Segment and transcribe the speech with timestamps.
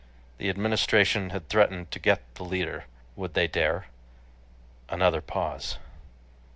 [0.39, 2.85] The Administration had threatened to "get" the leader.
[3.15, 3.85] Would they dare?
[4.89, 5.77] Another pause!